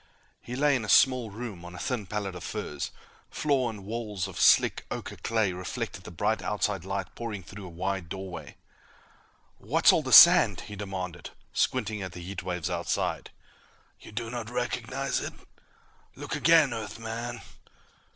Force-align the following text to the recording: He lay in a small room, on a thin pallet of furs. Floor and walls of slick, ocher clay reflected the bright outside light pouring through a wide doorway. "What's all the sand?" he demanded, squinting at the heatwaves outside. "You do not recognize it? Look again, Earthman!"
He 0.41 0.55
lay 0.55 0.75
in 0.75 0.83
a 0.83 0.89
small 0.89 1.29
room, 1.29 1.63
on 1.63 1.75
a 1.75 1.77
thin 1.77 2.07
pallet 2.07 2.33
of 2.33 2.43
furs. 2.43 2.89
Floor 3.29 3.69
and 3.69 3.85
walls 3.85 4.27
of 4.27 4.39
slick, 4.39 4.83
ocher 4.89 5.15
clay 5.21 5.53
reflected 5.53 6.05
the 6.05 6.09
bright 6.09 6.41
outside 6.41 6.83
light 6.83 7.13
pouring 7.13 7.43
through 7.43 7.67
a 7.67 7.69
wide 7.69 8.09
doorway. 8.09 8.55
"What's 9.59 9.93
all 9.93 10.01
the 10.01 10.11
sand?" 10.11 10.61
he 10.61 10.75
demanded, 10.75 11.29
squinting 11.53 12.01
at 12.01 12.13
the 12.13 12.19
heatwaves 12.25 12.67
outside. 12.67 13.29
"You 13.99 14.11
do 14.11 14.31
not 14.31 14.49
recognize 14.49 15.19
it? 15.19 15.33
Look 16.15 16.35
again, 16.35 16.73
Earthman!" 16.73 17.41